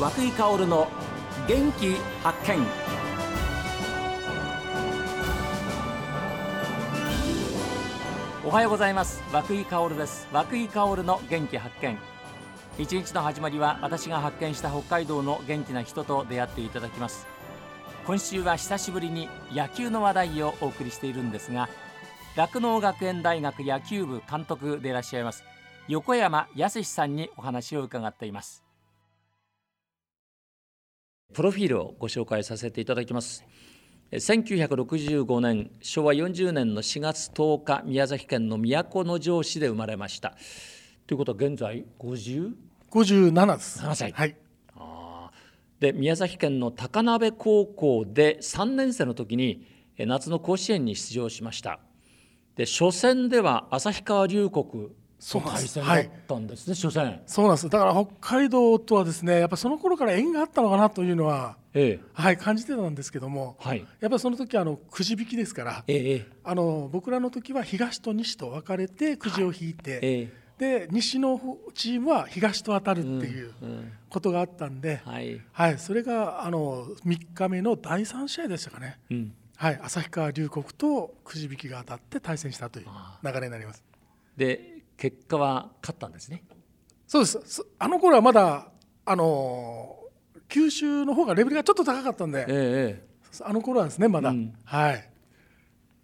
[0.00, 0.88] 和久井薫の
[1.46, 2.66] 元気発見。
[8.46, 9.22] おはようございます。
[9.30, 10.26] 和久井薫です。
[10.32, 11.98] 和久井薫の元気発見。
[12.78, 17.26] 一日の始まりは私が発見した北海道の元気な人と出会っていただきます。
[18.06, 21.68] 今週は久しぶりに野球の話題をお送りしているんですが
[22.36, 25.44] 酪農学園大学野球部監督でいらっしゃいます
[25.88, 28.69] 横山康さんにお話を伺っています。
[31.32, 33.44] プロフィールをご紹介させていただきます。
[34.12, 40.34] 1965年昭和40年の4月10日宮崎県の都城市で生まれました。
[41.06, 42.52] ということは現在 50?
[42.90, 43.80] 57です。
[43.80, 44.12] 7歳。
[44.12, 44.36] はい。
[45.78, 49.66] で宮崎県の高鍋高校で3年生の時に
[49.98, 51.78] 夏の甲子園に出場しました。
[52.56, 54.66] で初戦では旭川龍谷
[55.20, 57.20] と対戦だったんですね、初戦。
[57.26, 57.68] そうなんです。
[57.68, 62.04] だから北海道とはですねやっぱその頃から縁があったのかなというのは、ええ。
[62.14, 63.78] はい、感じてたんですけども、はい。
[63.78, 73.54] やっぱりその時あのくじ引きですからええあの僕らの時は東と西と分かれてくじを引いて、えで西の方チームは東と当たるっていう
[74.10, 82.86] ことがあったんで、はい、はい、それがあの3日目の第3試合でしたかね、うん、はい、旭川龍谷とくじ引きが当たって対戦したという
[83.24, 83.82] 流れになります。
[84.36, 86.44] で結果は勝ったんですね。
[87.06, 87.40] そうです。
[87.46, 88.68] そあの頃はまだ
[89.06, 90.00] あのー
[90.48, 93.06] 九州の方がレベルがちょっと高かったんで、ええ
[93.42, 94.52] あの頃はですねまだ、うん。
[94.64, 95.08] はい。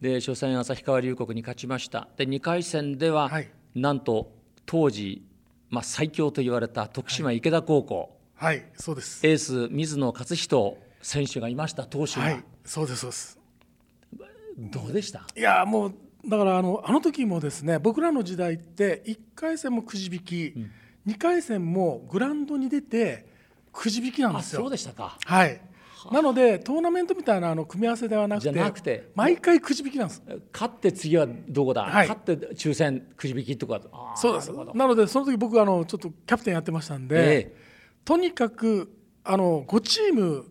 [0.00, 2.08] で初戦旭川龍谷に勝ちました。
[2.16, 3.48] で2回戦では、はい。
[3.76, 4.32] なんと
[4.66, 5.24] 当時、
[5.70, 8.64] まあ、最強と言われた徳島池田高校、はい。
[8.74, 9.24] そうです。
[9.24, 12.44] エース水野勝人選手がいました投手が、はい。
[12.64, 13.38] そうですそうです。
[14.58, 15.24] どうでした？
[15.36, 15.94] いやもう
[16.26, 20.54] だからあのあの時もですね僕らの時代って1回戦もくじ引き、
[21.06, 23.26] 2回戦もグラウンドに出て
[23.72, 24.60] くじ引きなんあですよ。
[24.60, 25.18] そうでしたか。
[25.24, 25.60] はい。
[26.10, 30.22] なのでトーナメントみたいなあの組み合わせではなくてじゃなくて毎回くじ引きなんです。
[30.52, 32.08] 勝って次はどこだ、はい。
[32.08, 33.80] 勝って抽選くじ引きとか
[34.16, 34.52] そうです。
[34.74, 37.56] なのでその時僕あのちょっとキャプテンやってましたんで、え
[38.04, 38.92] とにかく
[39.24, 40.46] あの5チーム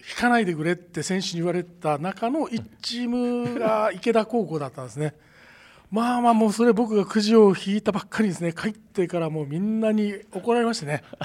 [0.00, 5.14] 引かないでくれって選手に言われた中の1チームが池田高校だったんですね。
[5.90, 8.52] まあまあもうそれ僕がくじを引いたばっかりですね。
[8.52, 11.02] 帰ってからもうみんなに怒られましてね。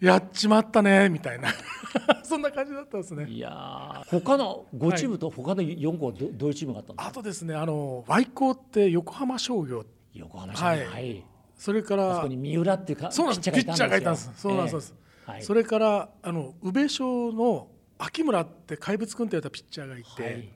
[0.00, 1.48] やっちまったねみたいな。
[2.22, 3.26] そんな感じだったんですね。
[3.28, 7.10] いやー他の5チームと他の4校はどどういうチームがあったんですか？
[7.10, 9.84] あとですねあの Y 校って横浜商業。
[10.12, 10.88] 横浜市はい、はい。
[10.88, 11.24] はい、
[11.56, 13.50] それかあそらこに三浦っていうかそうなんです。
[13.50, 15.42] ピッチャーがいたんですそうなんです、ええはい。
[15.42, 17.68] それからあの宇部省の
[17.98, 20.48] 秋村って怪物君って言われたピッチャーがいて、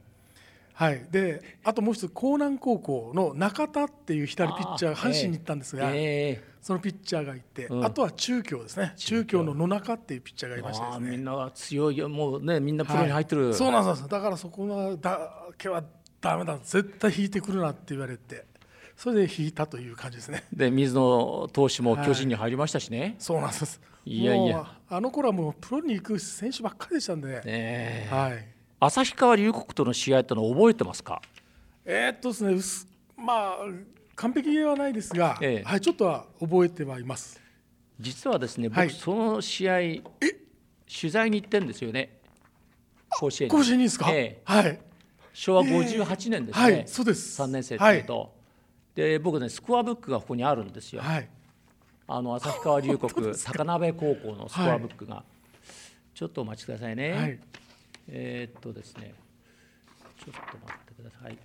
[0.75, 1.07] はい。
[1.11, 7.85] であともう一つ江南高校の中田っていう左ピッチャーが阪神に行ったんですが、ええそのピッチャーがいて、うん。
[7.85, 8.93] あとは中京ですね。
[8.97, 9.43] 中京。
[9.43, 11.09] の野中っていうピッチャーがいましてあですね。
[11.09, 12.09] ーみんなは強いよ。
[12.09, 14.09] もうねみんなプロに入ってる、はいそうなんです。
[14.09, 15.83] だからそこがだけは
[16.21, 16.59] ダメだ。
[16.59, 18.45] 絶対引いてくるなって言われて
[18.99, 20.43] それで引いたという感じですね。
[20.53, 23.81] で水野投手も巨人に入りましたしね、そうなんです。
[24.05, 24.67] いやいや。
[24.91, 28.09] あの頃はもうプロに行く選手ばっかりでしたんで、ねえ。
[28.11, 28.45] はい。
[28.81, 31.23] 旭川龍谷との試合ってのは覚えてますか？
[31.85, 33.59] えーっとですねまあ
[34.17, 35.63] 完璧ではないですが、ええ。
[35.63, 37.41] はい、ちょっとは覚えてはいます。
[38.01, 38.91] 実はですね僕、はい。
[38.91, 39.75] その試合
[40.93, 42.19] 取材に行ってんですよね。
[43.11, 43.57] 甲子園に。
[43.57, 44.43] 甲子園にですか、ええ。
[44.45, 44.81] はい、
[45.33, 47.41] 昭和58年ですね、はいそうです。
[47.41, 48.38] 3年生っていうと、
[48.99, 51.29] で僕ねスコアブックがここにあるんですよ、はい、
[52.09, 55.23] あの旭川龍谷高鍋高校のスコアブックが、
[56.15, 57.39] ちょっとお待ちくださいね、はい、
[58.09, 59.15] えーっとですね。
[60.17, 61.39] ちょっと待ってください。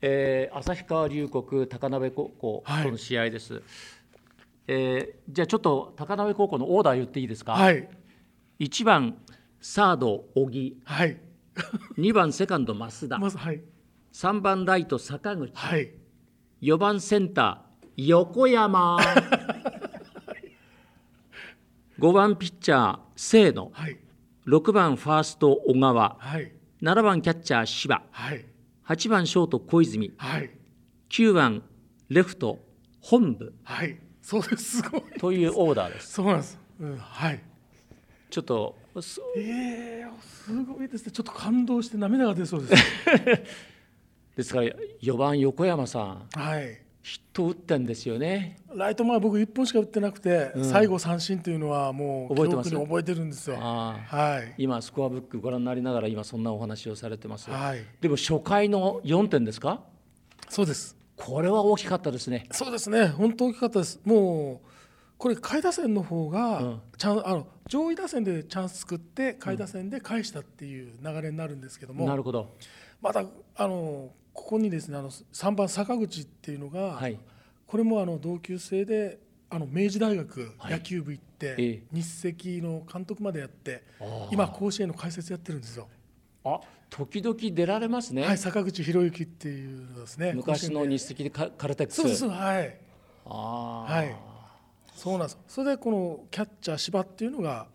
[0.00, 3.62] えー旭川龍谷高鍋高校との試合です、
[4.68, 7.88] えーじゃあちょっと高鍋高校のオーダー言っていいですか、はい、
[8.60, 9.16] 1番
[9.60, 10.80] サード小木。
[10.84, 11.18] はい、
[11.98, 13.60] 2番セカンド増田はい、
[14.16, 15.52] 3番ライト坂口。
[15.54, 15.92] はい、
[16.62, 18.96] 4番センター横山。
[22.00, 23.70] 5番ピッチャー清野。
[23.74, 23.98] はい、
[24.46, 26.16] 6番ファースト小川。
[26.18, 28.46] はい、7番キャッチャー柴はい、
[28.86, 30.14] 8番ショート小泉。
[30.16, 30.50] はい、
[31.10, 31.62] 9番
[32.08, 32.64] レフト
[33.02, 33.54] 本部。
[33.64, 35.02] はい、そうです、すごい。
[35.18, 36.14] というオーダーです。
[36.14, 36.58] そうなんです。
[36.80, 37.42] うん、はい。
[38.30, 41.12] ちょっとそええすごいですね。
[41.12, 42.82] ちょっと感動して涙が出そうです。
[44.36, 44.66] ですから
[45.02, 46.82] 4番横山さんはい。
[47.02, 52.70] ヒット打ってんですよねライト前僕一本しか打ってなくて、最後三振というのはもう覚えてます？
[52.70, 53.56] 覚えてるんですよ。
[53.56, 54.54] はい。
[54.60, 57.84] 今スコアブックご覧になりながら今そんなお話をされてます、はい。
[58.00, 59.82] でも初回の4点ですか？
[60.48, 60.96] そうです。
[61.16, 63.06] これは大きかったですねそうですね。
[63.06, 64.00] 本当大きかったです。
[64.04, 64.68] もう
[65.16, 72.56] これ下位打線の方が、うんあの上位打線でチャンス作って下位打線で返したっていう流れになるんですけども、なるほど
[73.00, 73.24] また
[73.54, 77.18] あのここにですねあの3番坂口っていうのが、はい。
[77.66, 79.18] これもあの同級生で
[79.50, 80.72] あの明治大学はい。
[80.72, 81.82] 野球部行って、ええ。
[81.90, 83.82] 日赤の監督までやって
[84.30, 85.88] 今甲子園の解説やってるんですよ。
[86.44, 86.60] あ
[86.90, 90.34] 時々出られますね、はい坂口博之っていうのですね。
[90.34, 91.30] 昔の日赤で。
[91.30, 91.96] カカルテックス。
[91.96, 92.76] そうですはい。
[93.24, 94.16] あーはい。
[94.94, 97.66] そうなんですそれでこのキャッチャー芝っていうのが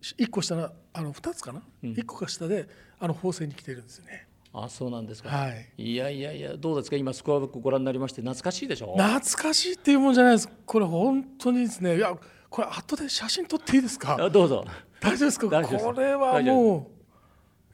[0.00, 1.90] 1個下なあの2つかな、うん。
[1.92, 2.68] 1個か下で
[2.98, 5.72] あの法政に来てるんですよねあそうなんですか、はい。
[5.76, 6.96] いやいやいやどうですか？
[6.96, 8.96] 今スコアブックご覧になりまして懐かしいでしょ？
[8.96, 10.48] 懐かしいっていうもんじゃないです。
[10.64, 11.96] これ本当にですね。
[11.96, 12.16] いや
[12.50, 14.16] これ後で写真撮っていいですか？
[14.18, 14.64] あどうぞ。
[15.00, 15.62] 大丈夫ですか？
[15.62, 16.90] これはも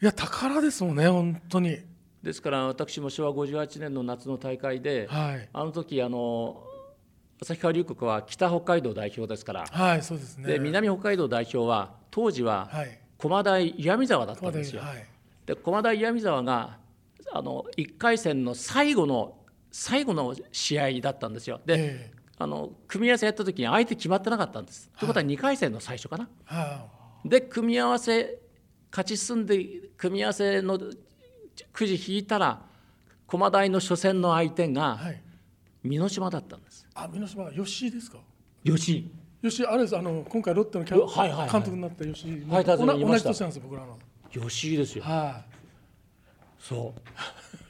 [0.00, 1.78] ういや宝ですもんね本当に。
[2.22, 5.48] ですから私も昭和58年の夏の大会で、はい。
[5.52, 6.62] あの時あの
[7.40, 10.46] 旭川龍谷は北北海道代表ですから、はいそうですね。
[10.54, 12.98] で南北海道代表は当時ははい。
[13.16, 14.82] 駒大岩見沢だったんですよ。
[14.82, 15.06] はい
[15.46, 16.78] で駒大岩見沢が
[17.32, 19.36] あの1回戦の最後の
[19.70, 21.60] 最後の試合だったんですよ。
[21.66, 22.24] で、ええ。
[22.38, 24.90] あの組み合わせやった時に相手決まってなかったんです。
[24.98, 26.28] ということは2回戦の最初かな。
[26.44, 26.86] は
[27.24, 28.38] で組み合わせ
[28.90, 29.64] 勝ち進んで
[29.96, 30.78] 組み合わせの
[31.72, 32.62] くじ引いたら
[33.26, 35.20] 駒大の初戦の相手いがはい。
[35.84, 36.86] 美濃島だったんです。
[36.94, 38.18] あ美濃島吉井ですか？
[38.64, 39.10] 吉井
[39.42, 39.96] 吉井あれです。
[39.96, 41.50] あの今回ロッテのキャン、はいはいはい。
[41.50, 43.98] 監督になった吉井、ファイターズに同じい同じ年なんですよ僕らの
[44.40, 45.04] 吉井ですよ。
[45.04, 45.42] は
[46.58, 46.94] そ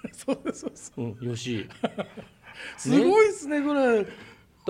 [0.07, 0.93] い そうですそうです。
[0.97, 1.69] う、うん、吉井。
[2.79, 4.05] すごいですねこれ。
[4.05, 4.11] だ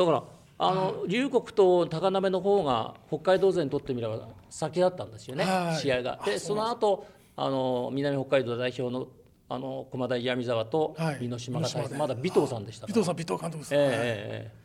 [0.04, 0.24] から
[0.58, 5.76] あの龍谷と高鍋の方が北海道勢にとってみれば先だったんですよね、はい。
[5.76, 6.20] 試合が。
[6.24, 7.06] でその後
[7.36, 9.08] あの南北海道代表の
[9.46, 11.18] あの駒大岩見沢とはい。
[11.20, 12.98] 美濃島が対戦、まだ尾藤さんでしたから。
[12.98, 14.64] 伊藤さん尾藤監督ですええええええ。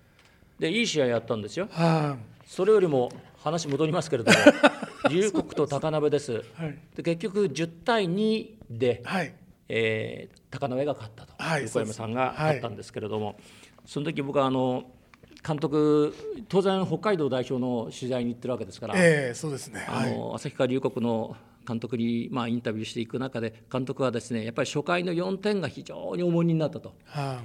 [0.60, 1.68] でいい試合やったんですよ。
[1.72, 3.12] はそれよりも
[3.44, 4.38] 話戻りますけれども
[5.10, 6.32] 龍谷と高鍋です。
[6.34, 6.78] いはい。
[6.96, 9.34] で結局10対2で、はい。
[9.70, 13.38] えー高鍋が勝ったと、はい横山さんが勝ったんですけれども、
[13.86, 14.92] その時僕はあの
[15.48, 16.14] 監督
[16.50, 19.86] 当然北海道代表の取材に行ってるわけですから、ええそうですね。
[19.88, 20.12] あはい。
[20.18, 21.38] の旭川龍谷の
[21.68, 27.42] 監督に、まあ、インタビューしていく中で監督はですねやっぱり初回の4点が非常に重荷になったと、は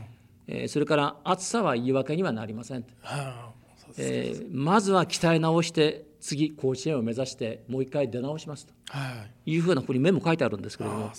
[0.46, 3.30] えーそれから暑さは言い訳にはなりませんはいそうで
[3.60, 3.63] す
[3.98, 8.72] えーまずは鍛え直して次甲子園を目指してもう一回出直しますと。
[8.88, 9.52] はい。
[9.52, 11.06] いうふうなここにメモ書いてあるんですけれども。
[11.06, 11.12] ね。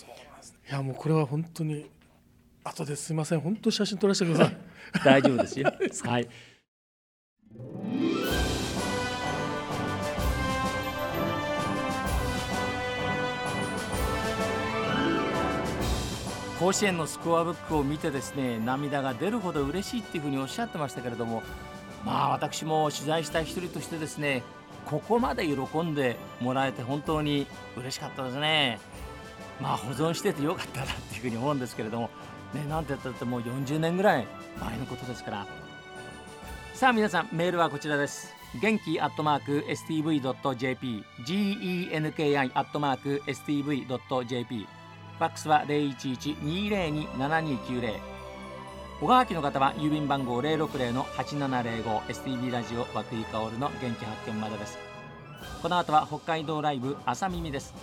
[0.67, 1.85] いやもうこれは本当に
[2.63, 3.39] 後ですいません。
[3.39, 4.57] 本当写真撮らせてください。
[5.05, 5.71] 大丈夫ですよ。
[6.09, 6.27] はい。
[16.59, 21.43] 甲子園のスコアブックを見てですね涙が出るほど嬉しいっていうふうにおっしゃってましたけれども
[22.05, 24.43] まあ私も取材した一人としてですね
[24.85, 28.79] ここまで喜んでもらえて本当に嬉しかったですね。
[29.59, 32.09] まあ保存しててよかったなっていうふうに思うんですけれども
[32.53, 34.27] ねなんて言ったってもう40年ぐらい
[34.59, 35.47] 前のことですから。
[36.73, 38.35] さあ皆さんメールはこちらです。
[38.61, 44.67] 元気アットマーク STV.jp genki アットマーク STV.jp
[45.17, 48.14] ファックスは011-202-7290
[49.01, 54.77] 小川家の方は郵便番号060-8705 STB ラジオ和久井薫の元気発見までです。
[55.61, 57.73] この後は北海道ライブ朝耳です。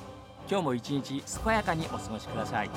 [0.51, 2.71] 今日も一日健やかにお過ごしください。